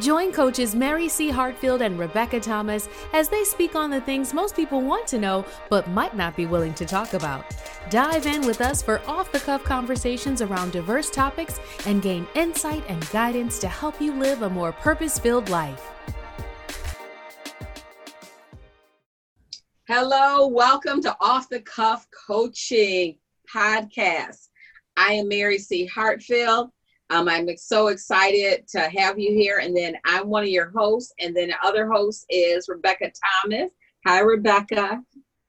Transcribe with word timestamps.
Join 0.00 0.32
coaches 0.32 0.74
Mary 0.74 1.06
C. 1.06 1.28
Hartfield 1.28 1.82
and 1.82 1.98
Rebecca 1.98 2.40
Thomas 2.40 2.88
as 3.12 3.28
they 3.28 3.44
speak 3.44 3.74
on 3.74 3.90
the 3.90 4.00
things 4.00 4.32
most 4.32 4.56
people 4.56 4.80
want 4.80 5.06
to 5.08 5.18
know 5.18 5.44
but 5.68 5.86
might 5.88 6.16
not 6.16 6.34
be 6.34 6.46
willing 6.46 6.72
to 6.74 6.86
talk 6.86 7.12
about. 7.12 7.44
Dive 7.90 8.24
in 8.24 8.46
with 8.46 8.62
us 8.62 8.80
for 8.80 9.02
off 9.06 9.30
the 9.32 9.40
cuff 9.40 9.62
conversations 9.64 10.40
around 10.40 10.72
diverse 10.72 11.10
topics 11.10 11.60
and 11.84 12.00
gain 12.00 12.26
insight 12.34 12.82
and 12.88 13.06
guidance 13.10 13.58
to 13.58 13.68
help 13.68 14.00
you 14.00 14.14
live 14.14 14.40
a 14.40 14.48
more 14.48 14.72
purpose 14.72 15.18
filled 15.18 15.50
life. 15.50 15.90
Hello, 19.86 20.46
welcome 20.46 21.02
to 21.02 21.14
Off 21.20 21.50
the 21.50 21.60
Cuff 21.60 22.06
Coaching 22.26 23.18
Podcast. 23.54 24.48
I 24.96 25.14
am 25.14 25.28
Mary 25.28 25.58
C. 25.58 25.84
Hartfield. 25.84 26.70
Um, 27.12 27.28
I'm 27.28 27.46
so 27.58 27.88
excited 27.88 28.66
to 28.68 28.80
have 28.88 29.18
you 29.18 29.34
here. 29.34 29.58
And 29.58 29.76
then 29.76 29.96
I'm 30.06 30.28
one 30.28 30.44
of 30.44 30.48
your 30.48 30.70
hosts. 30.70 31.12
And 31.20 31.36
then 31.36 31.48
the 31.48 31.56
other 31.62 31.86
host 31.86 32.24
is 32.30 32.70
Rebecca 32.70 33.12
Thomas. 33.44 33.70
Hi, 34.06 34.20
Rebecca. 34.20 35.02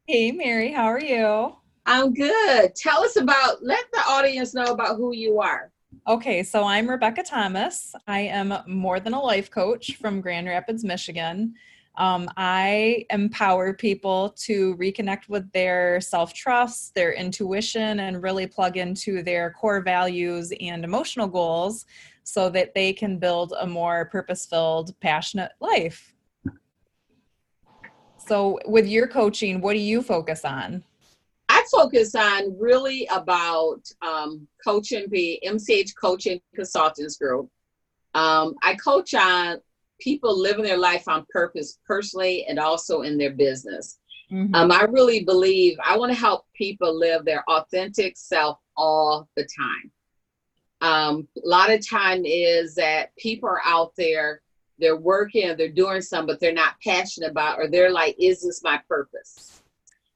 Hey, 0.06 0.34
Mary. 0.34 0.74
How 0.74 0.84
are 0.84 1.00
you? 1.00 1.56
I'm 1.86 2.14
good. 2.14 2.76
Tell 2.76 3.02
us 3.04 3.16
about, 3.16 3.64
let 3.64 3.86
the 3.94 4.02
audience 4.02 4.54
know 4.54 4.66
about 4.66 4.98
who 4.98 5.14
you 5.14 5.40
are. 5.40 5.72
Okay, 6.06 6.44
so 6.44 6.66
I'm 6.66 6.90
Rebecca 6.90 7.24
Thomas. 7.24 7.96
I 8.08 8.22
am 8.22 8.54
more 8.68 9.00
than 9.00 9.14
a 9.14 9.22
life 9.22 9.50
coach 9.50 9.96
from 9.96 10.20
Grand 10.20 10.48
Rapids, 10.48 10.84
Michigan. 10.84 11.54
Um, 11.96 12.28
I 12.38 13.06
empower 13.12 13.74
people 13.74 14.30
to 14.40 14.76
reconnect 14.78 15.30
with 15.30 15.52
their 15.52 16.02
self 16.02 16.34
trust, 16.34 16.96
their 16.96 17.14
intuition, 17.14 18.00
and 18.00 18.24
really 18.24 18.48
plug 18.48 18.78
into 18.78 19.22
their 19.22 19.52
core 19.52 19.82
values 19.82 20.52
and 20.60 20.84
emotional 20.84 21.28
goals 21.28 21.86
so 22.24 22.50
that 22.50 22.74
they 22.74 22.94
can 22.94 23.20
build 23.20 23.54
a 23.60 23.68
more 23.68 24.06
purpose 24.06 24.46
filled, 24.46 25.00
passionate 25.02 25.52
life. 25.60 26.14
So, 28.18 28.58
with 28.66 28.88
your 28.88 29.08
coaching, 29.08 29.62
what 29.62 29.74
do 29.74 29.80
you 29.80 30.02
focus 30.02 30.46
on? 30.46 30.84
I 31.50 31.64
focus 31.72 32.16
on 32.16 32.58
really 32.58 33.08
about 33.12 33.82
um, 34.02 34.48
coaching 34.66 35.08
the 35.10 35.40
MCH 35.46 35.92
Coaching 36.00 36.42
Consultants 36.56 37.18
Group. 37.18 37.50
Um, 38.16 38.56
I 38.64 38.76
coach 38.76 39.14
on 39.14 39.60
people 40.00 40.38
living 40.38 40.64
their 40.64 40.78
life 40.78 41.08
on 41.08 41.26
purpose 41.30 41.80
personally 41.86 42.46
and 42.48 42.60
also 42.60 43.02
in 43.02 43.18
their 43.18 43.34
business. 43.34 44.00
Mm-hmm. 44.32 44.56
Um, 44.56 44.72
I 44.72 44.84
really 44.84 45.24
believe 45.24 45.78
I 45.84 45.98
want 45.98 46.12
to 46.12 46.18
help 46.18 46.46
people 46.56 46.98
live 46.98 47.26
their 47.26 47.44
authentic 47.50 48.18
self 48.18 48.60
all 48.76 49.30
the 49.36 49.44
time. 49.44 49.92
Um, 50.82 51.28
a 51.38 51.48
lot 51.48 51.72
of 51.72 51.88
time 51.88 52.24
is 52.26 52.76
that 52.76 53.16
people 53.18 53.48
are 53.48 53.62
out 53.64 53.94
there, 53.98 54.42
they're 54.80 54.98
working, 54.98 55.56
they're 55.56 55.70
doing 55.70 56.02
something, 56.02 56.34
but 56.34 56.40
they're 56.40 56.52
not 56.52 56.76
passionate 56.84 57.32
about, 57.32 57.60
or 57.60 57.68
they're 57.70 57.92
like, 57.92 58.16
"Is 58.20 58.42
this 58.42 58.64
my 58.64 58.82
purpose?" 58.90 59.62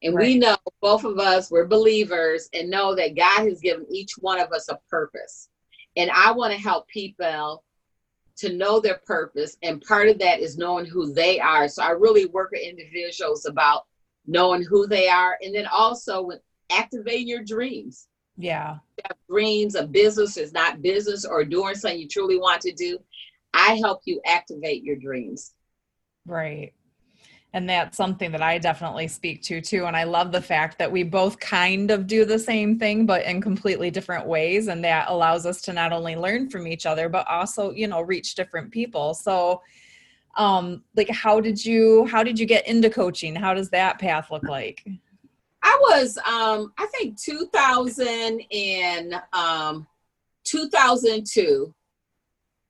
And 0.03 0.16
right. 0.16 0.25
we 0.25 0.38
know 0.38 0.58
both 0.81 1.05
of 1.05 1.20
us, 1.20 1.50
we're 1.50 1.67
believers, 1.67 2.50
and 2.53 2.70
know 2.70 2.95
that 2.95 3.16
God 3.16 3.48
has 3.48 3.61
given 3.61 3.86
each 3.89 4.14
one 4.20 4.39
of 4.39 4.52
us 4.52 4.67
a 4.70 4.78
purpose. 4.89 5.50
And 5.95 6.11
I 6.11 6.31
want 6.31 6.53
to 6.53 6.59
help 6.59 6.88
people 6.88 7.64
to 8.38 8.54
know 8.54 8.80
their 8.80 9.00
purpose. 9.06 9.58
And 9.64 9.82
part 9.82 10.10
of 10.10 10.20
that 10.20 10.40
is 10.40 10.58
knowing 10.58 10.86
who 10.86 11.14
they 11.14 11.40
are. 11.40 11.68
So 11.68 11.84
I 11.84 11.92
really 11.92 12.26
work 12.26 12.52
with 12.52 12.62
individuals 12.62 13.46
about 13.46 13.86
knowing 14.26 14.64
who 14.64 14.88
they 14.88 15.08
are. 15.08 15.38
And 15.42 15.54
then 15.54 15.68
also 15.68 16.22
with 16.22 16.42
activating 16.72 17.28
your 17.28 17.44
dreams. 17.44 18.08
Yeah. 18.38 18.78
dreams, 19.30 19.76
a 19.76 19.86
business 19.88 20.38
is 20.38 20.54
not 20.54 20.82
business 20.82 21.26
or 21.26 21.44
doing 21.44 21.76
something 21.76 22.00
you 22.00 22.08
truly 22.08 22.38
want 22.38 22.62
to 22.62 22.74
do. 22.74 23.00
I 23.54 23.76
help 23.76 24.02
you 24.06 24.22
activate 24.26 24.84
your 24.84 24.96
dreams. 24.96 25.54
Right 26.26 26.74
and 27.58 27.68
that's 27.68 27.98
something 27.98 28.32
that 28.32 28.42
i 28.44 28.60
definitely 28.60 29.08
speak 29.08 29.42
to 29.42 29.60
too. 29.60 29.86
And 29.86 29.98
i 29.98 30.04
love 30.04 30.32
the 30.32 30.42
fact 30.42 30.78
that 30.78 30.92
we 30.92 31.02
both 31.02 31.40
kind 31.40 31.90
of 31.90 32.06
do 32.06 32.23
the 32.23 32.38
same 32.38 32.78
thing 32.78 33.08
but 33.08 33.26
in 33.26 33.42
completely 33.42 33.90
different 33.90 34.28
ways. 34.28 34.68
And 34.68 34.84
that 34.84 35.10
allows 35.10 35.45
us 35.48 35.62
to 35.64 35.73
not 35.73 35.92
only 35.92 36.16
learn 36.16 36.50
from 36.50 36.67
each 36.67 36.86
other 36.86 37.10
but 37.10 37.28
also 37.28 37.72
you 37.72 37.88
know 37.88 38.02
reach 38.02 38.36
different 38.36 38.72
people. 38.72 39.16
So 39.16 39.64
um 40.36 40.84
like 40.96 41.10
how 41.10 41.42
did 41.42 41.66
you 41.66 42.06
how 42.06 42.23
did 42.23 42.40
you 42.40 42.46
get 42.46 42.67
into 42.67 42.92
coaching? 42.92 43.36
How 43.36 43.56
does 43.56 43.72
that 43.72 43.98
path 43.98 44.30
look 44.30 44.44
like? 44.44 44.86
I 45.64 45.78
was 45.82 46.17
um 46.20 46.72
i 46.78 46.86
think 46.86 47.20
2000 47.20 48.42
and 48.52 49.16
um 49.34 49.88
2002 50.44 51.73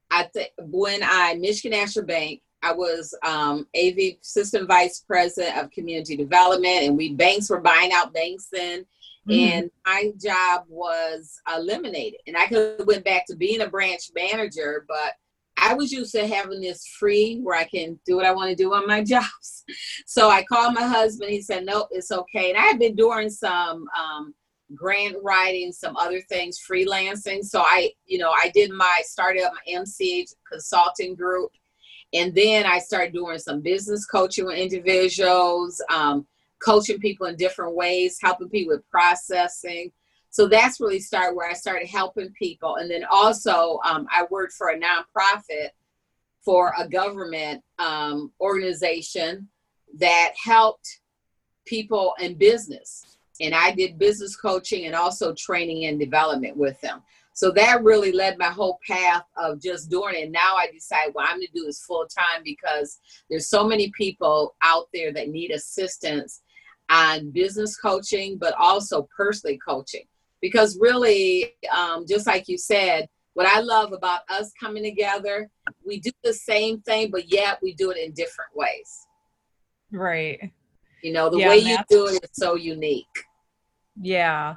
i 0.09 0.23
think 0.23 0.49
when 0.59 1.01
i 1.03 1.35
michigan 1.35 1.77
national 1.77 2.05
bank 2.05 2.41
I 2.63 2.73
was 2.73 3.13
um, 3.23 3.67
AV 3.75 4.17
System 4.21 4.67
Vice 4.67 5.03
President 5.07 5.57
of 5.57 5.71
Community 5.71 6.15
Development, 6.15 6.83
and 6.83 6.97
we 6.97 7.13
banks 7.13 7.49
were 7.49 7.61
buying 7.61 7.91
out 7.91 8.13
banks 8.13 8.47
then. 8.51 8.85
Mm. 9.29 9.39
And 9.39 9.71
my 9.85 10.11
job 10.21 10.63
was 10.69 11.39
eliminated, 11.53 12.21
and 12.27 12.37
I 12.37 12.47
could 12.47 12.79
have 12.79 12.87
went 12.87 13.03
back 13.03 13.25
to 13.27 13.35
being 13.35 13.61
a 13.61 13.69
branch 13.69 14.09
manager, 14.15 14.85
but 14.87 15.13
I 15.57 15.73
was 15.73 15.91
used 15.91 16.13
to 16.13 16.27
having 16.27 16.61
this 16.61 16.85
free 16.85 17.39
where 17.41 17.57
I 17.57 17.65
can 17.65 17.99
do 18.05 18.15
what 18.15 18.25
I 18.25 18.31
want 18.31 18.49
to 18.49 18.55
do 18.55 18.73
on 18.73 18.87
my 18.87 19.03
jobs. 19.03 19.63
So 20.05 20.29
I 20.29 20.43
called 20.43 20.73
my 20.73 20.83
husband. 20.83 21.31
He 21.31 21.41
said, 21.41 21.65
"No, 21.65 21.87
it's 21.91 22.11
okay." 22.11 22.49
And 22.49 22.57
I 22.57 22.61
had 22.61 22.79
been 22.79 22.95
doing 22.95 23.29
some 23.29 23.85
um, 23.97 24.33
grant 24.75 25.17
writing, 25.21 25.71
some 25.71 25.97
other 25.97 26.21
things, 26.21 26.59
freelancing. 26.59 27.43
So 27.43 27.61
I, 27.61 27.91
you 28.05 28.17
know, 28.17 28.31
I 28.31 28.49
did 28.53 28.71
my 28.71 29.01
started 29.03 29.43
up 29.43 29.53
my 29.53 29.79
MCH 29.79 30.33
consulting 30.49 31.15
group 31.15 31.51
and 32.13 32.33
then 32.33 32.65
I 32.65 32.79
started 32.79 33.13
doing 33.13 33.37
some 33.39 33.61
business 33.61 34.05
coaching 34.05 34.45
with 34.45 34.57
individuals, 34.57 35.81
um, 35.93 36.25
coaching 36.63 36.99
people 36.99 37.27
in 37.27 37.35
different 37.35 37.75
ways, 37.75 38.17
helping 38.21 38.49
people 38.49 38.75
with 38.75 38.89
processing. 38.89 39.91
So 40.29 40.47
that's 40.47 40.79
really 40.79 40.99
started 40.99 41.35
where 41.35 41.49
I 41.49 41.53
started 41.53 41.87
helping 41.87 42.31
people. 42.31 42.75
And 42.75 42.89
then 42.89 43.03
also, 43.09 43.79
um, 43.85 44.07
I 44.11 44.25
worked 44.29 44.53
for 44.53 44.69
a 44.69 44.79
nonprofit 44.79 45.69
for 46.43 46.73
a 46.77 46.87
government 46.87 47.61
um, 47.79 48.31
organization 48.39 49.49
that 49.97 50.33
helped 50.41 50.99
people 51.65 52.13
in 52.19 52.35
business. 52.35 53.17
And 53.41 53.53
I 53.53 53.71
did 53.71 53.99
business 53.99 54.35
coaching 54.35 54.85
and 54.85 54.95
also 54.95 55.33
training 55.33 55.85
and 55.85 55.99
development 55.99 56.55
with 56.55 56.79
them. 56.81 57.01
So 57.37 57.51
that 57.51 57.83
really 57.83 58.11
led 58.11 58.39
my 58.39 58.49
whole 58.49 58.79
path 58.87 59.21
of 59.35 59.61
just 59.61 59.91
doing 59.91 60.15
it. 60.15 60.31
Now 60.31 60.55
I 60.55 60.71
decide 60.73 61.09
what 61.13 61.29
I'm 61.29 61.35
going 61.35 61.45
to 61.45 61.53
do 61.53 61.67
is 61.67 61.83
full 61.83 62.07
time 62.07 62.41
because 62.43 62.99
there's 63.29 63.47
so 63.47 63.63
many 63.63 63.91
people 63.91 64.55
out 64.63 64.87
there 64.91 65.13
that 65.13 65.29
need 65.29 65.51
assistance 65.51 66.41
on 66.89 67.29
business 67.29 67.77
coaching, 67.77 68.39
but 68.39 68.55
also 68.57 69.07
personally 69.15 69.59
coaching. 69.63 70.05
Because 70.41 70.79
really, 70.81 71.53
um, 71.71 72.07
just 72.07 72.25
like 72.25 72.47
you 72.47 72.57
said, 72.57 73.07
what 73.35 73.45
I 73.45 73.59
love 73.59 73.93
about 73.93 74.21
us 74.31 74.51
coming 74.59 74.81
together, 74.81 75.47
we 75.85 75.99
do 75.99 76.09
the 76.23 76.33
same 76.33 76.81
thing, 76.81 77.11
but 77.11 77.31
yet 77.31 77.59
we 77.61 77.75
do 77.75 77.91
it 77.91 77.97
in 77.97 78.13
different 78.13 78.49
ways. 78.55 79.05
Right. 79.91 80.51
You 81.03 81.13
know, 81.13 81.29
the 81.29 81.37
yeah, 81.37 81.49
way 81.49 81.59
you 81.59 81.77
do 81.87 82.07
it 82.07 82.23
is 82.23 82.31
so 82.33 82.55
unique. 82.55 83.05
Yeah. 84.01 84.55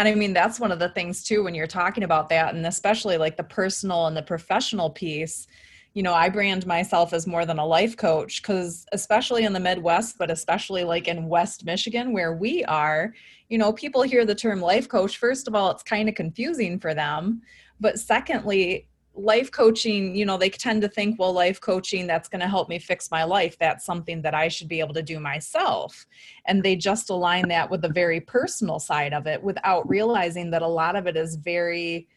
And 0.00 0.08
I 0.08 0.14
mean, 0.14 0.32
that's 0.32 0.58
one 0.58 0.72
of 0.72 0.78
the 0.78 0.88
things 0.88 1.22
too, 1.22 1.44
when 1.44 1.54
you're 1.54 1.66
talking 1.66 2.04
about 2.04 2.30
that, 2.30 2.54
and 2.54 2.66
especially 2.66 3.18
like 3.18 3.36
the 3.36 3.44
personal 3.44 4.06
and 4.06 4.16
the 4.16 4.22
professional 4.22 4.88
piece. 4.88 5.46
You 5.92 6.02
know, 6.02 6.14
I 6.14 6.30
brand 6.30 6.66
myself 6.66 7.12
as 7.12 7.26
more 7.26 7.44
than 7.44 7.58
a 7.58 7.66
life 7.66 7.98
coach 7.98 8.40
because, 8.40 8.86
especially 8.92 9.44
in 9.44 9.52
the 9.52 9.60
Midwest, 9.60 10.16
but 10.16 10.30
especially 10.30 10.84
like 10.84 11.06
in 11.06 11.28
West 11.28 11.66
Michigan, 11.66 12.14
where 12.14 12.32
we 12.32 12.64
are, 12.64 13.12
you 13.50 13.58
know, 13.58 13.74
people 13.74 14.00
hear 14.00 14.24
the 14.24 14.34
term 14.34 14.62
life 14.62 14.88
coach. 14.88 15.18
First 15.18 15.46
of 15.46 15.54
all, 15.54 15.70
it's 15.70 15.82
kind 15.82 16.08
of 16.08 16.14
confusing 16.14 16.78
for 16.78 16.94
them. 16.94 17.42
But 17.78 17.98
secondly, 17.98 18.86
life 19.20 19.50
coaching, 19.50 20.14
you 20.14 20.24
know, 20.24 20.36
they 20.36 20.50
tend 20.50 20.82
to 20.82 20.88
think, 20.88 21.18
well, 21.18 21.32
life 21.32 21.60
coaching, 21.60 22.06
that's 22.06 22.28
going 22.28 22.40
to 22.40 22.48
help 22.48 22.68
me 22.68 22.78
fix 22.78 23.10
my 23.10 23.24
life. 23.24 23.56
That's 23.58 23.84
something 23.84 24.22
that 24.22 24.34
I 24.34 24.48
should 24.48 24.68
be 24.68 24.80
able 24.80 24.94
to 24.94 25.02
do 25.02 25.20
myself. 25.20 26.06
And 26.46 26.62
they 26.62 26.76
just 26.76 27.10
align 27.10 27.48
that 27.48 27.70
with 27.70 27.82
the 27.82 27.88
very 27.88 28.20
personal 28.20 28.78
side 28.78 29.12
of 29.12 29.26
it 29.26 29.42
without 29.42 29.88
realizing 29.88 30.50
that 30.50 30.62
a 30.62 30.66
lot 30.66 30.96
of 30.96 31.06
it 31.06 31.16
is 31.16 31.36
very, 31.36 32.08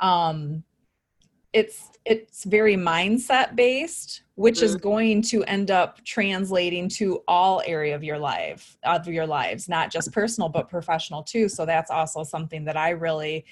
um, 0.00 0.62
it's 1.52 1.90
it's 2.04 2.44
very 2.44 2.76
mindset 2.76 3.54
based 3.54 4.22
which 4.36 4.56
mm-hmm. 4.56 4.64
is 4.64 4.76
going 4.76 5.20
to 5.20 5.44
end 5.44 5.70
up 5.70 6.02
translating 6.04 6.88
to 6.88 7.22
all 7.28 7.62
area 7.66 7.94
of 7.94 8.02
your 8.02 8.18
life 8.18 8.76
of 8.84 9.06
your 9.06 9.26
lives 9.26 9.68
not 9.68 9.90
just 9.90 10.10
personal 10.12 10.48
but 10.48 10.68
professional 10.68 11.22
too 11.22 11.48
so 11.48 11.66
that's 11.66 11.90
also 11.90 12.22
something 12.22 12.64
that 12.64 12.76
i 12.76 12.90
really 12.90 13.44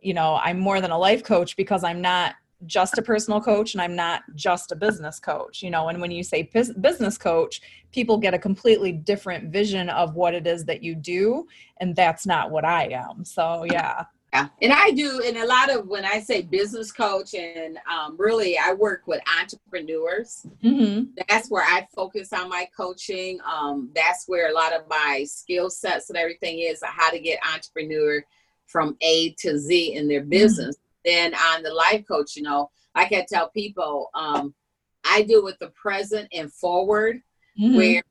you 0.00 0.14
know 0.14 0.38
i'm 0.42 0.58
more 0.58 0.80
than 0.80 0.92
a 0.92 0.98
life 0.98 1.24
coach 1.24 1.56
because 1.56 1.82
i'm 1.82 2.00
not 2.00 2.36
just 2.66 2.98
a 2.98 3.02
personal 3.02 3.40
coach 3.40 3.74
and 3.74 3.82
I'm 3.82 3.96
not 3.96 4.22
just 4.34 4.72
a 4.72 4.76
business 4.76 5.18
coach, 5.18 5.62
you 5.62 5.70
know. 5.70 5.88
And 5.88 6.00
when 6.00 6.10
you 6.10 6.22
say 6.22 6.42
business 6.42 7.16
coach, 7.16 7.60
people 7.92 8.18
get 8.18 8.34
a 8.34 8.38
completely 8.38 8.92
different 8.92 9.52
vision 9.52 9.88
of 9.90 10.14
what 10.14 10.34
it 10.34 10.46
is 10.46 10.64
that 10.66 10.82
you 10.82 10.94
do, 10.94 11.46
and 11.78 11.96
that's 11.96 12.26
not 12.26 12.50
what 12.50 12.64
I 12.64 12.88
am. 12.88 13.24
So, 13.24 13.64
yeah. 13.64 14.04
Yeah, 14.32 14.46
and 14.62 14.72
I 14.72 14.92
do, 14.92 15.22
and 15.26 15.38
a 15.38 15.46
lot 15.46 15.74
of 15.74 15.88
when 15.88 16.04
I 16.04 16.20
say 16.20 16.42
business 16.42 16.92
coach, 16.92 17.34
and 17.34 17.78
um, 17.92 18.14
really 18.16 18.56
I 18.56 18.74
work 18.74 19.02
with 19.06 19.20
entrepreneurs. 19.40 20.46
Mm-hmm. 20.62 21.20
That's 21.28 21.50
where 21.50 21.64
I 21.64 21.88
focus 21.92 22.32
on 22.32 22.48
my 22.48 22.68
coaching. 22.76 23.40
Um, 23.44 23.90
that's 23.92 24.28
where 24.28 24.48
a 24.48 24.54
lot 24.54 24.72
of 24.72 24.88
my 24.88 25.24
skill 25.28 25.68
sets 25.68 26.10
and 26.10 26.16
everything 26.16 26.60
is 26.60 26.80
how 26.80 27.10
to 27.10 27.18
get 27.18 27.40
entrepreneur 27.52 28.24
from 28.66 28.96
A 29.00 29.34
to 29.40 29.58
Z 29.58 29.94
in 29.94 30.06
their 30.06 30.20
mm-hmm. 30.20 30.30
business. 30.30 30.76
Mm-hmm. 30.76 30.89
Then 31.04 31.34
on 31.34 31.62
the 31.62 31.72
life 31.72 32.04
coach, 32.06 32.36
you 32.36 32.42
know, 32.42 32.70
like 32.94 33.12
I 33.12 33.26
tell 33.28 33.50
people, 33.50 34.10
um, 34.14 34.54
I 35.04 35.22
do 35.22 35.42
with 35.42 35.58
the 35.58 35.70
present 35.70 36.28
and 36.32 36.52
forward, 36.52 37.20
mm-hmm. 37.58 37.76
where 37.76 38.02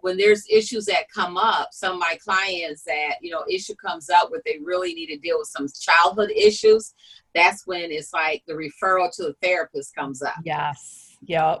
when 0.00 0.16
there's 0.16 0.44
issues 0.48 0.84
that 0.84 1.10
come 1.12 1.36
up 1.36 1.70
some 1.72 1.94
of 1.94 1.98
my 1.98 2.16
clients 2.22 2.84
that 2.84 3.16
you 3.20 3.30
know 3.30 3.42
issue 3.50 3.74
comes 3.74 4.08
up 4.10 4.30
where 4.30 4.42
they 4.44 4.58
really 4.62 4.94
need 4.94 5.06
to 5.06 5.16
deal 5.16 5.38
with 5.38 5.48
some 5.48 5.66
childhood 5.80 6.30
issues 6.36 6.94
that's 7.34 7.66
when 7.66 7.90
it's 7.90 8.12
like 8.12 8.42
the 8.46 8.52
referral 8.52 9.14
to 9.16 9.24
the 9.24 9.34
therapist 9.42 9.94
comes 9.94 10.22
up. 10.22 10.34
Yes. 10.44 11.16
Yeah. 11.22 11.56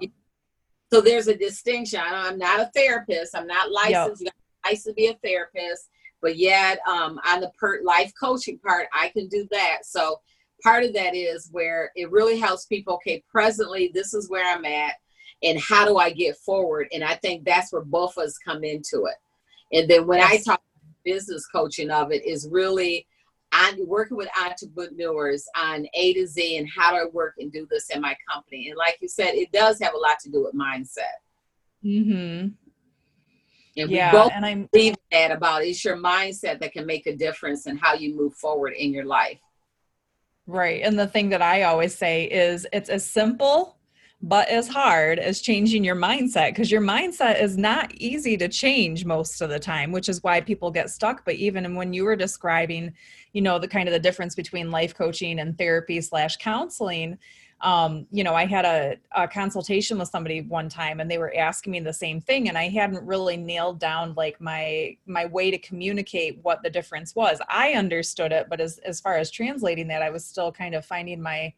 So 0.92 1.00
there's 1.00 1.28
a 1.28 1.36
distinction. 1.36 2.00
I'm 2.04 2.38
not 2.38 2.60
a 2.60 2.70
therapist. 2.74 3.36
I'm 3.36 3.46
not 3.46 3.70
licensed. 3.70 4.22
Yep. 4.24 4.34
licensed 4.64 4.86
to 4.86 4.92
be 4.94 5.06
a 5.06 5.14
therapist. 5.24 5.88
But 6.20 6.36
yet 6.36 6.78
um, 6.86 7.18
on 7.26 7.40
the 7.40 7.50
per 7.58 7.80
life 7.82 8.12
coaching 8.18 8.58
part. 8.58 8.86
I 8.92 9.08
can 9.08 9.28
do 9.28 9.48
that. 9.50 9.78
So 9.84 10.20
part 10.62 10.84
of 10.84 10.92
that 10.94 11.14
is 11.14 11.48
where 11.52 11.90
it 11.96 12.10
really 12.10 12.38
helps 12.38 12.66
people 12.66 12.94
okay 12.94 13.22
presently 13.30 13.90
this 13.92 14.14
is 14.14 14.30
where 14.30 14.54
i'm 14.54 14.64
at 14.64 14.94
and 15.42 15.60
how 15.60 15.86
do 15.86 15.98
I 15.98 16.10
get 16.10 16.36
forward? 16.38 16.88
And 16.92 17.02
I 17.02 17.14
think 17.16 17.44
that's 17.44 17.72
where 17.72 17.82
both 17.82 18.16
of 18.16 18.24
us 18.24 18.38
come 18.38 18.64
into 18.64 19.06
it. 19.06 19.16
And 19.72 19.88
then 19.88 20.06
when 20.06 20.18
yes. 20.18 20.30
I 20.30 20.52
talk 20.52 20.62
business 21.04 21.46
coaching 21.46 21.90
of 21.90 22.12
it 22.12 22.24
is 22.24 22.48
really 22.50 23.06
I'm 23.54 23.86
working 23.86 24.16
with 24.16 24.28
entrepreneurs 24.40 25.44
on 25.56 25.86
A 25.94 26.14
to 26.14 26.26
Z 26.26 26.56
and 26.56 26.68
how 26.74 26.92
do 26.92 26.96
I 26.96 27.04
work 27.12 27.34
and 27.38 27.52
do 27.52 27.66
this 27.70 27.90
in 27.90 28.00
my 28.00 28.16
company. 28.32 28.68
And 28.68 28.78
like 28.78 28.98
you 29.02 29.08
said, 29.08 29.34
it 29.34 29.52
does 29.52 29.78
have 29.82 29.92
a 29.94 29.98
lot 29.98 30.18
to 30.20 30.30
do 30.30 30.44
with 30.44 30.54
mindset. 30.54 31.18
Mm-hmm. 31.84 32.48
And 33.76 33.90
yeah, 33.90 34.12
both 34.12 34.32
and 34.34 34.46
I'm 34.46 34.68
believe 34.72 34.96
that 35.10 35.32
about 35.32 35.64
it's 35.64 35.84
your 35.84 35.96
mindset 35.96 36.60
that 36.60 36.72
can 36.72 36.86
make 36.86 37.06
a 37.06 37.16
difference 37.16 37.66
in 37.66 37.76
how 37.76 37.94
you 37.94 38.14
move 38.14 38.34
forward 38.34 38.74
in 38.74 38.92
your 38.92 39.04
life. 39.04 39.38
Right. 40.46 40.82
And 40.82 40.98
the 40.98 41.06
thing 41.06 41.28
that 41.30 41.42
I 41.42 41.62
always 41.62 41.94
say 41.96 42.24
is 42.24 42.66
it's 42.72 42.88
as 42.88 43.08
simple 43.08 43.76
but 44.22 44.48
as 44.48 44.68
hard 44.68 45.18
as 45.18 45.40
changing 45.40 45.82
your 45.82 45.96
mindset 45.96 46.50
because 46.50 46.70
your 46.70 46.80
mindset 46.80 47.42
is 47.42 47.56
not 47.56 47.92
easy 47.94 48.36
to 48.36 48.48
change 48.48 49.04
most 49.04 49.40
of 49.40 49.50
the 49.50 49.58
time 49.58 49.90
which 49.90 50.08
is 50.08 50.22
why 50.22 50.40
people 50.40 50.70
get 50.70 50.90
stuck. 50.90 51.24
But 51.24 51.34
even 51.34 51.74
when 51.74 51.92
you 51.92 52.04
were 52.04 52.16
describing 52.16 52.94
you 53.32 53.42
know 53.42 53.58
the 53.58 53.68
kind 53.68 53.88
of 53.88 53.92
the 53.92 53.98
difference 53.98 54.34
between 54.34 54.70
life 54.70 54.94
coaching 54.94 55.40
and 55.40 55.56
therapy 55.58 56.00
slash 56.00 56.36
counseling 56.36 57.18
um, 57.62 58.06
you 58.10 58.24
know 58.24 58.34
i 58.34 58.44
had 58.44 58.64
a, 58.64 58.96
a 59.16 59.26
consultation 59.26 59.98
with 59.98 60.08
somebody 60.08 60.42
one 60.42 60.68
time 60.68 61.00
and 61.00 61.10
they 61.10 61.18
were 61.18 61.34
asking 61.36 61.72
me 61.72 61.80
the 61.80 61.92
same 61.92 62.20
thing 62.20 62.48
and 62.48 62.58
i 62.58 62.68
hadn't 62.68 63.04
really 63.06 63.36
nailed 63.36 63.78
down 63.78 64.14
like 64.16 64.40
my 64.40 64.96
my 65.06 65.26
way 65.26 65.50
to 65.50 65.58
communicate 65.58 66.38
what 66.42 66.62
the 66.62 66.70
difference 66.70 67.14
was. 67.14 67.40
I 67.48 67.72
understood 67.72 68.32
it 68.32 68.48
but 68.50 68.60
as 68.60 68.78
as 68.78 69.00
far 69.00 69.16
as 69.16 69.30
translating 69.30 69.88
that 69.88 70.02
i 70.02 70.10
was 70.10 70.24
still 70.24 70.52
kind 70.52 70.74
of 70.74 70.84
finding 70.84 71.22
my 71.22 71.52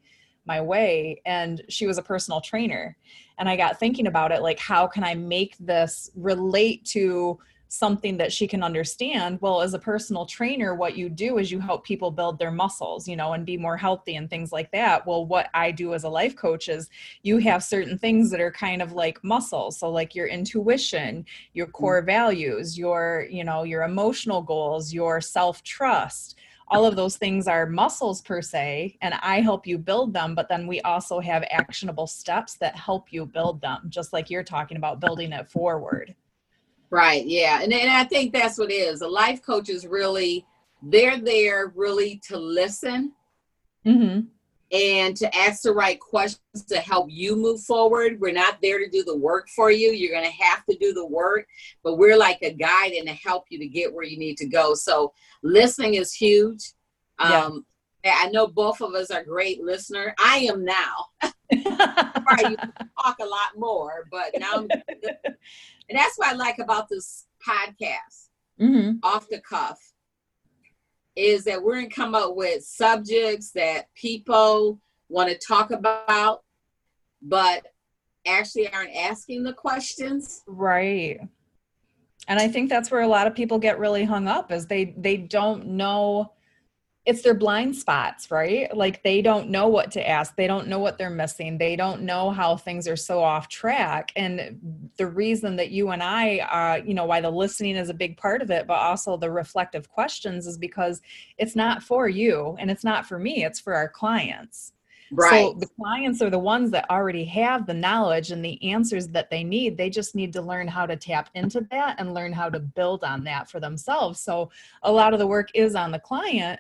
my 0.47 0.61
way 0.61 1.21
and 1.25 1.63
she 1.69 1.87
was 1.87 1.99
a 1.99 2.03
personal 2.03 2.41
trainer. 2.41 2.97
And 3.39 3.49
i 3.49 3.57
got 3.57 3.81
thinking 3.81 4.07
about 4.07 4.31
it 4.31 4.43
like 4.43 4.61
how 4.61 4.87
can 4.87 5.03
i 5.03 5.15
make 5.15 5.57
this 5.59 6.11
relate 6.15 6.85
to 6.87 7.39
something 7.69 8.17
that 8.19 8.33
she 8.33 8.47
can 8.47 8.63
understand? 8.63 9.41
Well 9.41 9.61
as 9.61 9.75
a 9.75 9.79
personal 9.79 10.27
trainer 10.27 10.75
what 10.75 10.97
you 10.97 11.09
do 11.09 11.39
is 11.39 11.51
you 11.51 11.59
help 11.59 11.85
people 11.85 12.13
build 12.13 12.39
their 12.39 12.53
muscles 12.53 13.09
you 13.09 13.17
know 13.17 13.33
and 13.33 13.45
be 13.45 13.57
more 13.57 13.77
healthy 13.77 14.15
and 14.15 14.31
things 14.31 14.53
like 14.53 14.71
that. 14.71 15.07
Well 15.07 15.27
what 15.27 15.49
i 15.55 15.71
do 15.71 15.95
as 15.95 16.05
a 16.05 16.09
life 16.09 16.37
coach 16.37 16.69
is 16.69 16.89
you 17.23 17.39
have 17.39 17.65
certain 17.65 17.99
things 17.99 18.31
that 18.31 18.41
are 18.41 18.53
kind 18.53 18.81
of 18.81 18.93
like 18.93 19.23
muscles. 19.25 19.79
So 19.79 19.91
like 19.91 20.15
your 20.15 20.29
intuition 20.29 21.27
your 21.53 21.67
mm-hmm. 21.67 21.73
core 21.73 22.03
values 22.03 22.79
your 22.79 23.27
you 23.31 23.43
know 23.43 23.65
your 23.65 23.83
emotional 23.83 24.43
goals 24.43 24.93
your 24.93 25.21
self 25.21 25.63
trust 25.65 26.37
all 26.69 26.87
of 26.87 26.97
those 26.97 27.17
things 27.17 27.47
are 27.47 27.67
muscles 27.67 28.23
per 28.23 28.41
se 28.41 28.97
and 29.03 29.15
i 29.23 29.41
help 29.41 29.67
you 29.67 29.77
build 29.79 30.13
them 30.13 30.35
but 30.35 30.49
then 30.49 30.67
we 30.67 30.81
also 30.83 31.21
have 31.21 31.45
actionable 31.51 32.07
steps 32.07 32.55
that 32.55 32.77
help 32.77 33.13
you 33.13 33.27
build 33.27 33.61
them 33.61 33.81
just 33.89 34.13
like 34.13 34.31
you're 34.31 34.45
talking 34.45 34.77
about 34.77 35.01
building 35.01 35.33
it 35.33 35.49
forward. 35.49 36.15
Right 36.91 37.27
yeah 37.27 37.63
and, 37.63 37.73
and 37.73 37.91
i 37.91 38.05
think 38.05 38.33
that's 38.33 38.59
what 38.59 38.71
it 38.71 38.75
is. 38.75 39.01
A 39.03 39.09
life 39.09 39.43
coach 39.43 39.69
is 39.69 39.87
really 39.87 40.47
they're 40.83 41.19
there 41.19 41.73
really 41.75 42.21
to 42.29 42.39
listen 42.39 43.13
mm-hmm 43.85 44.21
and 44.73 45.17
to 45.17 45.37
ask 45.37 45.63
the 45.63 45.73
right 45.73 46.01
questions 46.01 46.65
to 46.69 46.79
help 46.79 47.09
you 47.11 47.37
move 47.37 47.61
forward. 47.61 48.21
We're 48.21 48.33
not 48.33 48.59
there 48.63 48.79
to 48.79 48.89
do 48.89 49.05
the 49.05 49.17
work 49.17 49.49
for 49.49 49.71
you. 49.71 49.91
You're 49.91 50.13
going 50.13 50.31
to 50.31 50.45
have 50.45 50.65
to 50.67 50.77
do 50.79 50.93
the 50.93 51.07
work, 51.07 51.47
but 51.83 51.97
we're 51.97 52.17
like 52.17 52.39
a 52.43 52.53
guide 52.53 52.93
and 52.93 53.07
to 53.09 53.15
help 53.15 53.45
you 53.51 53.59
to 53.59 53.69
get 53.69 53.93
where 53.93 54.05
you 54.05 54.19
need 54.19 54.37
to 54.39 54.47
go. 54.47 54.75
So 54.75 55.13
listening 55.43 55.95
is 55.95 56.13
huge. 56.13 56.73
Yeah. 57.21 57.45
Um, 57.45 57.67
I 58.05 58.29
know 58.29 58.47
both 58.47 58.81
of 58.81 58.95
us 58.95 59.11
are 59.11 59.25
great 59.25 59.63
listener. 59.63 60.15
I 60.19 60.49
am 60.51 60.65
now. 60.65 61.07
I 61.53 62.57
talk 63.03 63.19
a 63.21 63.25
lot 63.25 63.57
more, 63.57 64.07
but 64.11 64.31
now 64.39 64.53
I'm, 64.55 64.69
and 65.25 65.99
that's 65.99 66.19
what 66.19 66.29
I 66.29 66.33
like 66.33 66.59
about 66.59 66.89
this 66.89 67.27
podcast, 67.47 68.29
mm-hmm. 68.61 68.99
off 69.03 69.29
the 69.29 69.41
cuff 69.41 69.94
is 71.17 71.45
that 71.45 71.63
we're 71.63 71.75
going 71.75 71.89
to 71.89 71.95
come 71.95 72.15
up 72.15 72.35
with 72.35 72.65
subjects 72.65 73.51
that 73.53 73.87
people 73.95 74.81
want 75.09 75.29
to 75.31 75.39
talk 75.39 75.71
about, 75.71 76.43
but 77.23 77.67
actually 78.27 78.73
aren't 78.73 78.95
asking 78.95 79.43
the 79.43 79.53
questions. 79.53 80.43
Right. 80.47 81.21
And 82.27 82.41
I 82.41 82.49
think 82.49 82.71
that's 82.71 82.91
where 82.91 83.03
a 83.03 83.09
lot 83.09 83.27
of 83.27 83.35
people 83.35 83.59
get 83.59 83.79
really 83.79 84.05
hung 84.05 84.29
up 84.29 84.51
is 84.51 84.67
they 84.67 84.95
they 84.97 85.17
don't 85.17 85.67
know 85.67 86.33
it's 87.07 87.21
their 87.21 87.35
blind 87.35 87.77
spots, 87.77 88.31
right? 88.31 88.75
Like 88.75 89.03
they 89.03 89.21
don't 89.21 89.51
know 89.51 89.69
what 89.69 89.91
to 89.93 90.09
ask. 90.09 90.35
They 90.37 90.47
don't 90.47 90.69
know 90.69 90.79
what 90.79 90.97
they're 90.97 91.11
missing. 91.11 91.59
They 91.59 91.77
don't 91.77 92.03
know 92.03 92.31
how 92.31 92.57
things 92.57 92.89
are 92.89 92.97
so 92.97 93.23
off 93.23 93.49
track. 93.49 94.11
And 94.17 94.91
the 94.97 95.07
reason 95.07 95.57
that 95.57 95.71
you 95.71 95.91
and 95.91 96.03
I, 96.03 96.39
uh, 96.39 96.83
you 96.85 96.95
know, 96.95 97.05
why 97.05 97.21
the 97.21 97.31
listening 97.31 97.77
is 97.77 97.91
a 97.91 97.95
big 97.95 98.17
part 98.17 98.41
of 98.41 98.51
it, 98.51 98.67
but 98.67 98.79
also 98.79 99.19
the 99.19 99.31
reflective 99.31 99.91
questions 99.91 100.47
is 100.47 100.57
because 100.57 101.03
it's 101.37 101.55
not 101.55 101.83
for 101.83 102.09
you 102.09 102.57
and 102.59 102.71
it's 102.71 102.85
not 102.85 103.05
for 103.05 103.19
me, 103.19 103.45
it's 103.45 103.61
for 103.61 103.75
our 103.75 103.89
clients. 103.89 104.73
Right. 105.13 105.31
So 105.31 105.59
the 105.59 105.69
clients 105.79 106.23
are 106.23 106.31
the 106.31 106.39
ones 106.39 106.71
that 106.71 106.89
already 106.89 107.25
have 107.27 107.67
the 107.67 107.75
knowledge 107.75 108.31
and 108.31 108.43
the 108.43 108.63
answers 108.71 109.09
that 109.09 109.29
they 109.29 109.45
need. 109.45 109.77
They 109.77 109.91
just 109.91 110.15
need 110.15 110.33
to 110.33 110.43
learn 110.43 110.67
how 110.67 110.87
to 110.87 110.97
tap 110.97 111.29
into 111.35 111.67
that 111.71 111.97
and 111.99 112.15
learn 112.15 112.33
how 112.33 112.49
to 112.49 112.59
build 112.59 113.05
on 113.05 113.23
that 113.25 113.51
for 113.51 113.61
themselves. 113.61 114.21
So 114.21 114.51
a 114.83 114.91
lot 114.91 115.13
of 115.13 115.19
the 115.19 115.27
work 115.27 115.51
is 115.55 115.75
on 115.75 115.93
the 115.93 115.99
client 115.99 116.59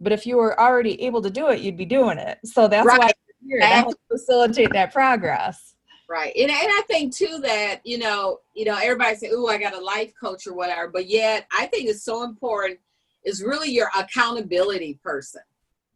but 0.00 0.12
if 0.12 0.26
you 0.26 0.36
were 0.36 0.58
already 0.60 1.00
able 1.02 1.22
to 1.22 1.30
do 1.30 1.48
it, 1.48 1.60
you'd 1.60 1.76
be 1.76 1.84
doing 1.84 2.18
it. 2.18 2.38
So 2.44 2.68
that's 2.68 2.86
right. 2.86 2.98
why 2.98 3.10
here 3.46 3.60
to 3.60 3.94
facilitate 4.10 4.72
that 4.72 4.92
progress. 4.92 5.74
Right. 6.08 6.32
And, 6.36 6.50
and 6.50 6.52
I 6.52 6.82
think 6.86 7.14
too 7.14 7.40
that, 7.42 7.80
you 7.84 7.98
know, 7.98 8.40
you 8.54 8.64
know, 8.64 8.78
everybody 8.80 9.16
say, 9.16 9.30
oh, 9.32 9.48
I 9.48 9.58
got 9.58 9.74
a 9.74 9.80
life 9.80 10.12
coach 10.20 10.46
or 10.46 10.54
whatever. 10.54 10.88
But 10.88 11.08
yet 11.08 11.46
I 11.56 11.66
think 11.66 11.88
it's 11.88 12.04
so 12.04 12.22
important 12.22 12.78
is 13.24 13.42
really 13.42 13.70
your 13.70 13.90
accountability 13.96 15.00
person. 15.02 15.42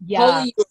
Yeah. 0.04 0.18
Holding 0.18 0.52
you 0.56 0.64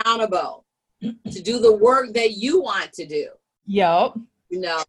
accountable 0.00 0.64
to 1.02 1.42
do 1.42 1.60
the 1.60 1.72
work 1.72 2.12
that 2.14 2.32
you 2.32 2.60
want 2.60 2.92
to 2.94 3.06
do. 3.06 3.28
Yep. 3.66 4.14
You 4.48 4.60
know, 4.60 4.82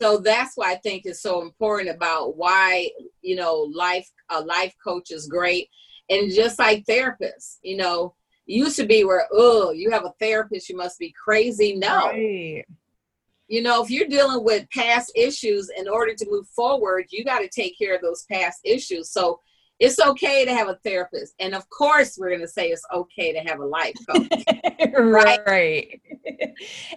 so 0.00 0.18
that's 0.18 0.56
why 0.56 0.72
I 0.72 0.76
think 0.76 1.02
it's 1.04 1.20
so 1.20 1.42
important 1.42 1.94
about 1.94 2.36
why, 2.36 2.90
you 3.20 3.36
know, 3.36 3.70
life, 3.74 4.10
a 4.30 4.40
life 4.40 4.74
coach 4.82 5.10
is 5.10 5.26
great 5.26 5.68
and 6.10 6.32
just 6.32 6.58
like 6.58 6.84
therapists, 6.84 7.58
you 7.62 7.76
know, 7.76 8.14
used 8.46 8.76
to 8.76 8.86
be 8.86 9.04
where, 9.04 9.26
oh, 9.32 9.72
you 9.72 9.90
have 9.90 10.04
a 10.04 10.12
therapist, 10.20 10.68
you 10.68 10.76
must 10.76 10.98
be 10.98 11.12
crazy. 11.12 11.74
No. 11.74 12.08
Right. 12.08 12.64
You 13.48 13.62
know, 13.62 13.82
if 13.82 13.90
you're 13.90 14.08
dealing 14.08 14.44
with 14.44 14.68
past 14.70 15.12
issues 15.14 15.70
in 15.76 15.88
order 15.88 16.14
to 16.14 16.30
move 16.30 16.48
forward, 16.48 17.06
you 17.10 17.24
got 17.24 17.40
to 17.40 17.48
take 17.48 17.78
care 17.78 17.94
of 17.94 18.02
those 18.02 18.24
past 18.30 18.60
issues. 18.64 19.10
So 19.10 19.40
it's 19.80 19.98
okay 19.98 20.44
to 20.44 20.54
have 20.54 20.68
a 20.68 20.78
therapist. 20.84 21.34
And 21.40 21.54
of 21.54 21.68
course, 21.68 22.16
we're 22.18 22.30
going 22.30 22.40
to 22.40 22.48
say 22.48 22.68
it's 22.68 22.86
okay 22.92 23.32
to 23.32 23.40
have 23.40 23.60
a 23.60 23.66
life 23.66 23.94
coach. 24.08 24.44
right. 24.94 25.40
right. 25.46 26.00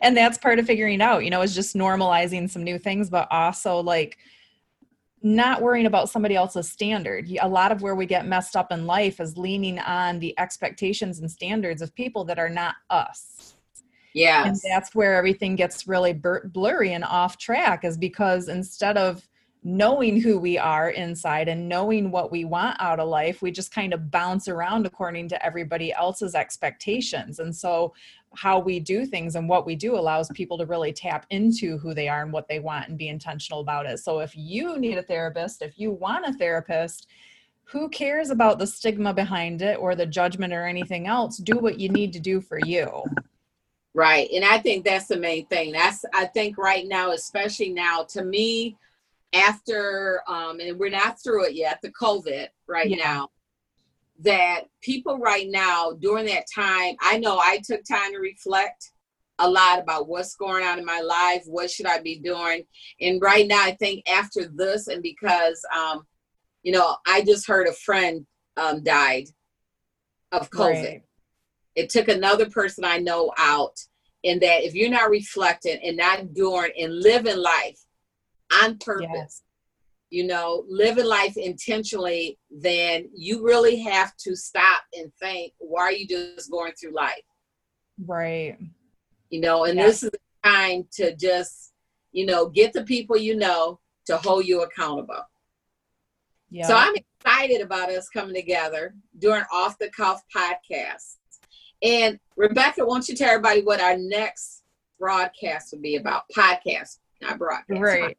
and 0.01 0.15
that's 0.15 0.37
part 0.37 0.59
of 0.59 0.65
figuring 0.65 1.01
out, 1.01 1.23
you 1.23 1.29
know, 1.29 1.41
is 1.41 1.55
just 1.55 1.75
normalizing 1.75 2.49
some 2.49 2.63
new 2.63 2.77
things, 2.77 3.09
but 3.09 3.27
also 3.31 3.81
like, 3.81 4.17
not 5.24 5.62
worrying 5.62 5.86
about 5.86 6.09
somebody 6.09 6.36
else's 6.36 6.69
standard. 6.69 7.27
A 7.41 7.47
lot 7.47 7.71
of 7.71 7.81
where 7.81 7.95
we 7.95 8.05
get 8.05 8.27
messed 8.27 8.55
up 8.55 8.71
in 8.71 8.86
life 8.86 9.19
is 9.19 9.38
leaning 9.38 9.79
on 9.79 10.19
the 10.19 10.38
expectations 10.39 11.19
and 11.19 11.29
standards 11.29 11.81
of 11.81 11.93
people 11.95 12.24
that 12.25 12.39
are 12.39 12.50
not 12.50 12.75
us. 12.89 13.55
Yeah. 14.13 14.47
And 14.47 14.57
that's 14.63 14.95
where 14.95 15.15
everything 15.15 15.55
gets 15.55 15.88
really 15.88 16.13
blurry 16.13 16.93
and 16.93 17.03
off 17.03 17.38
track 17.38 17.83
is 17.83 17.97
because 17.97 18.47
instead 18.47 18.97
of 18.97 19.27
knowing 19.63 20.21
who 20.21 20.39
we 20.39 20.57
are 20.57 20.89
inside 20.91 21.47
and 21.47 21.67
knowing 21.67 22.09
what 22.09 22.31
we 22.31 22.45
want 22.45 22.77
out 22.79 23.00
of 23.00 23.09
life, 23.09 23.41
we 23.41 23.51
just 23.51 23.71
kind 23.71 23.93
of 23.93 24.09
bounce 24.09 24.47
around 24.47 24.86
according 24.86 25.27
to 25.27 25.45
everybody 25.45 25.91
else's 25.93 26.36
expectations. 26.36 27.39
And 27.39 27.55
so, 27.55 27.93
how 28.36 28.60
we 28.60 28.79
do 28.79 29.05
things 29.05 29.36
and 29.36 29.48
what 29.48 29.65
we 29.65 29.75
do 29.75 29.96
allows 29.96 30.29
people 30.29 30.57
to 30.57 30.65
really 30.65 30.93
tap 30.93 31.25
into 31.29 31.77
who 31.77 31.93
they 31.93 32.07
are 32.07 32.22
and 32.22 32.31
what 32.31 32.48
they 32.48 32.60
want 32.60 32.88
and 32.88 32.98
be 32.98 33.10
intentional 33.10 33.62
about 33.62 33.86
it. 33.86 34.00
So, 34.00 34.19
if 34.19 34.36
you 34.36 34.77
need 34.77 34.98
a 34.98 35.03
therapist, 35.03 35.62
if 35.62 35.79
you 35.79 35.91
want 35.91 36.27
a 36.27 36.34
therapist, 36.34 37.07
who 37.63 37.89
cares 37.89 38.29
about 38.29 38.60
the 38.60 38.67
stigma 38.67 39.13
behind 39.13 39.62
it 39.62 39.77
or 39.77 39.93
the 39.93 40.05
judgment 40.05 40.53
or 40.53 40.65
anything 40.65 41.05
else? 41.05 41.38
Do 41.38 41.57
what 41.57 41.79
you 41.79 41.89
need 41.89 42.13
to 42.13 42.19
do 42.19 42.39
for 42.39 42.60
you. 42.65 43.03
Right. 43.93 44.29
And 44.31 44.46
I 44.46 44.60
think 44.60 44.86
that's 44.86 45.07
the 45.07 45.17
main 45.17 45.48
thing. 45.48 45.74
That's, 45.74 46.05
I 46.13 46.25
think 46.25 46.57
right 46.57 46.88
now, 46.88 47.12
especially 47.12 47.69
now, 47.69 48.03
to 48.10 48.24
me, 48.24 48.77
after 49.34 50.22
um 50.27 50.60
and 50.60 50.77
we're 50.79 50.89
not 50.89 51.22
through 51.22 51.46
it 51.46 51.53
yet 51.53 51.79
the 51.81 51.91
covid 51.91 52.48
right 52.65 52.89
yeah. 52.89 53.03
now 53.03 53.29
that 54.19 54.62
people 54.81 55.17
right 55.17 55.47
now 55.50 55.91
during 56.01 56.25
that 56.25 56.45
time 56.53 56.95
i 57.01 57.17
know 57.17 57.38
i 57.39 57.59
took 57.63 57.81
time 57.83 58.12
to 58.12 58.19
reflect 58.19 58.91
a 59.39 59.50
lot 59.50 59.79
about 59.79 60.07
what's 60.07 60.36
going 60.36 60.65
on 60.65 60.79
in 60.79 60.86
my 60.86 61.00
life 61.00 61.43
what 61.45 61.69
should 61.69 61.86
i 61.86 62.00
be 62.00 62.19
doing 62.19 62.63
and 63.01 63.21
right 63.21 63.47
now 63.47 63.62
i 63.62 63.71
think 63.79 64.07
after 64.09 64.47
this 64.55 64.88
and 64.88 65.03
because 65.03 65.63
um 65.75 66.03
you 66.63 66.71
know 66.71 66.95
i 67.05 67.21
just 67.24 67.47
heard 67.47 67.67
a 67.67 67.74
friend 67.74 68.25
um 68.57 68.83
died 68.83 69.25
of 70.31 70.50
covid 70.50 70.83
right. 70.83 71.03
it 71.75 71.89
took 71.89 72.07
another 72.07 72.50
person 72.50 72.83
i 72.83 72.97
know 72.97 73.31
out 73.38 73.77
in 74.24 74.39
that 74.39 74.63
if 74.63 74.74
you're 74.74 74.89
not 74.89 75.09
reflecting 75.09 75.79
and 75.83 75.97
not 75.97 76.33
doing 76.33 76.71
and 76.79 77.00
living 77.00 77.38
life 77.38 77.79
on 78.62 78.77
purpose, 78.77 79.09
yes. 79.13 79.41
You 80.09 80.25
know, 80.25 80.63
living 80.69 81.05
life 81.05 81.35
intentionally, 81.37 82.39
then 82.49 83.09
you 83.13 83.43
really 83.43 83.79
have 83.81 84.15
to 84.17 84.35
stop 84.35 84.83
and 84.97 85.11
think, 85.19 85.53
why 85.57 85.81
are 85.83 85.91
you 85.91 86.07
just 86.07 86.49
going 86.49 86.73
through 86.73 86.93
life? 86.93 87.23
Right. 88.05 88.57
You 89.29 89.41
know, 89.41 89.65
and 89.65 89.77
this 89.77 90.03
is 90.03 90.11
the 90.11 90.19
time 90.43 90.87
to 90.93 91.15
just, 91.15 91.73
you 92.11 92.25
know, 92.25 92.47
get 92.47 92.73
the 92.73 92.83
people 92.83 93.17
you 93.17 93.35
know 93.35 93.79
to 94.05 94.17
hold 94.17 94.45
you 94.45 94.61
accountable. 94.61 95.23
Yeah. 96.49 96.67
So 96.67 96.75
I'm 96.75 96.95
excited 96.95 97.61
about 97.61 97.89
us 97.89 98.07
coming 98.09 98.35
together 98.35 98.95
doing 99.19 99.43
off 99.51 99.77
the 99.77 99.89
cuff 99.89 100.21
podcast. 100.33 101.17
And 101.83 102.19
Rebecca, 102.37 102.85
won't 102.85 103.09
you 103.09 103.15
tell 103.15 103.29
everybody 103.29 103.61
what 103.61 103.81
our 103.81 103.97
next 103.97 104.63
broadcast 104.97 105.73
will 105.73 105.81
be 105.81 105.97
about? 105.97 106.23
Podcast, 106.35 106.99
not 107.21 107.37
broadcast. 107.37 107.81
Right. 107.81 108.17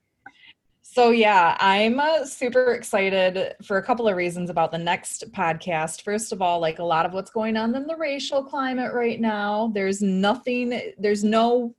So, 0.91 1.11
yeah, 1.11 1.55
I'm 1.61 2.01
uh, 2.01 2.25
super 2.25 2.73
excited 2.73 3.55
for 3.63 3.77
a 3.77 3.83
couple 3.83 4.09
of 4.09 4.17
reasons 4.17 4.49
about 4.49 4.73
the 4.73 4.79
next 4.79 5.31
podcast. 5.33 6.01
First 6.01 6.33
of 6.33 6.41
all, 6.41 6.61
like 6.61 6.79
a 6.79 6.85
lot 6.85 7.05
of 7.05 7.13
what's 7.13 7.31
going 7.31 7.59
on 7.59 7.75
in 7.75 7.87
the 7.87 7.95
racial 7.95 8.43
climate 8.43 8.95
right 8.95 9.21
now, 9.21 9.71
there's 9.75 10.01
nothing, 10.01 10.95
there's 10.99 11.23
no 11.23 11.75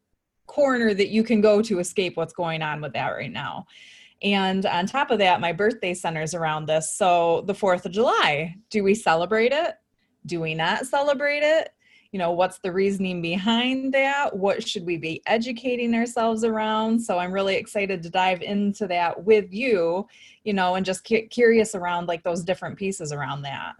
corner 0.45 0.93
that 0.93 1.09
you 1.09 1.23
can 1.23 1.41
go 1.41 1.59
to 1.59 1.79
escape 1.79 2.17
what's 2.17 2.33
going 2.33 2.61
on 2.61 2.81
with 2.81 2.93
that 2.93 3.09
right 3.09 3.31
now. 3.31 3.65
And 4.21 4.63
on 4.67 4.85
top 4.85 5.09
of 5.09 5.17
that, 5.17 5.41
my 5.41 5.53
birthday 5.53 5.95
centers 5.95 6.35
around 6.35 6.67
this. 6.67 6.93
So, 6.93 7.41
the 7.47 7.53
4th 7.53 7.85
of 7.85 7.91
July, 7.91 8.57
do 8.69 8.83
we 8.83 8.93
celebrate 8.93 9.51
it? 9.51 9.73
Do 10.27 10.39
we 10.39 10.53
not 10.53 10.85
celebrate 10.85 11.41
it? 11.41 11.73
You 12.11 12.17
know 12.17 12.31
what's 12.31 12.59
the 12.59 12.71
reasoning 12.71 13.21
behind 13.21 13.93
that? 13.93 14.35
What 14.35 14.67
should 14.67 14.85
we 14.85 14.97
be 14.97 15.21
educating 15.27 15.93
ourselves 15.93 16.43
around? 16.43 16.99
So 16.99 17.19
i'm 17.19 17.31
really 17.31 17.55
excited 17.55 18.01
to 18.03 18.09
dive 18.09 18.41
into 18.41 18.87
that 18.87 19.23
with 19.23 19.53
you 19.53 20.07
you 20.43 20.53
know 20.53 20.75
and 20.75 20.85
just 20.85 21.03
get 21.03 21.29
curious 21.29 21.75
around 21.75 22.07
like 22.07 22.23
those 22.23 22.43
different 22.43 22.77
pieces 22.77 23.11
around 23.11 23.43
that. 23.43 23.75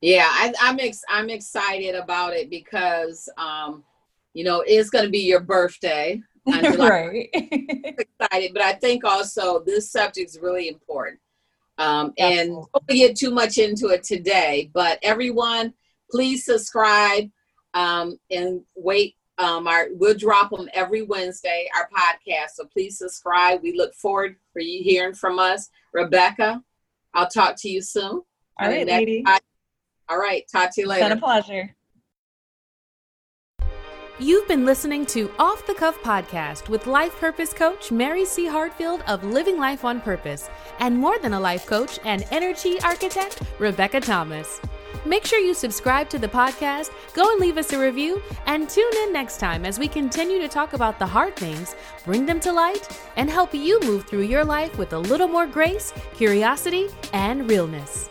Yeah 0.00 0.28
I, 0.30 0.52
i'm 0.60 0.78
ex- 0.80 1.04
i'm 1.08 1.30
excited 1.30 1.94
about 1.94 2.34
it 2.34 2.50
because 2.50 3.28
um 3.38 3.82
you 4.34 4.44
know 4.44 4.62
it's 4.66 4.90
going 4.90 5.04
to 5.04 5.10
be 5.10 5.20
your 5.20 5.40
birthday 5.40 6.20
right. 6.46 7.28
excited 7.32 8.52
but 8.52 8.62
i 8.62 8.72
think 8.74 9.04
also 9.04 9.62
this 9.64 9.90
subject 9.90 10.30
is 10.30 10.38
really 10.40 10.68
important. 10.68 11.20
Um, 11.78 12.12
and 12.18 12.48
don't 12.50 12.88
get 12.88 13.16
too 13.16 13.30
much 13.30 13.56
into 13.58 13.88
it 13.88 14.02
today 14.02 14.68
but 14.72 14.98
everyone 15.02 15.72
please 16.10 16.44
subscribe 16.44 17.30
um, 17.74 18.18
and 18.30 18.62
wait. 18.76 19.14
Um, 19.38 19.68
our 19.68 19.86
we'll 19.92 20.16
drop 20.16 20.50
them 20.50 20.68
every 20.74 21.02
Wednesday. 21.02 21.68
Our 21.76 21.88
podcast, 21.96 22.50
so 22.54 22.64
please 22.64 22.98
subscribe. 22.98 23.62
We 23.62 23.76
look 23.76 23.94
forward 23.94 24.36
for 24.52 24.60
you 24.60 24.82
hearing 24.82 25.14
from 25.14 25.38
us, 25.38 25.68
Rebecca. 25.92 26.62
I'll 27.14 27.28
talk 27.28 27.54
to 27.58 27.68
you 27.68 27.80
soon. 27.80 28.22
All 28.60 28.68
right, 28.68 28.86
lady. 28.86 29.24
All 30.08 30.18
right, 30.18 30.44
talk 30.50 30.74
to 30.74 30.80
you 30.80 30.88
later. 30.88 31.04
It's 31.04 31.08
been 31.10 31.18
a 31.18 31.20
pleasure. 31.20 31.76
You've 34.20 34.48
been 34.48 34.64
listening 34.66 35.06
to 35.06 35.30
Off 35.38 35.64
the 35.64 35.74
Cuff 35.74 35.96
Podcast 36.02 36.68
with 36.68 36.88
life 36.88 37.14
purpose 37.20 37.52
coach 37.52 37.92
Mary 37.92 38.24
C. 38.24 38.46
Hartfield 38.46 39.04
of 39.06 39.22
Living 39.22 39.58
Life 39.58 39.84
on 39.84 40.00
Purpose 40.00 40.50
and 40.80 40.98
more 40.98 41.20
than 41.20 41.34
a 41.34 41.40
life 41.40 41.66
coach 41.66 42.00
and 42.04 42.24
energy 42.32 42.80
architect, 42.80 43.42
Rebecca 43.60 44.00
Thomas. 44.00 44.60
Make 45.04 45.24
sure 45.24 45.38
you 45.38 45.54
subscribe 45.54 46.08
to 46.10 46.18
the 46.18 46.28
podcast, 46.28 46.90
go 47.14 47.30
and 47.30 47.40
leave 47.40 47.56
us 47.56 47.72
a 47.72 47.78
review, 47.78 48.22
and 48.46 48.68
tune 48.68 48.92
in 49.04 49.12
next 49.12 49.38
time 49.38 49.64
as 49.64 49.78
we 49.78 49.88
continue 49.88 50.38
to 50.40 50.48
talk 50.48 50.72
about 50.72 50.98
the 50.98 51.06
hard 51.06 51.36
things, 51.36 51.74
bring 52.04 52.26
them 52.26 52.40
to 52.40 52.52
light, 52.52 52.88
and 53.16 53.30
help 53.30 53.54
you 53.54 53.80
move 53.80 54.04
through 54.06 54.22
your 54.22 54.44
life 54.44 54.76
with 54.78 54.92
a 54.92 54.98
little 54.98 55.28
more 55.28 55.46
grace, 55.46 55.92
curiosity, 56.14 56.88
and 57.12 57.48
realness. 57.48 58.08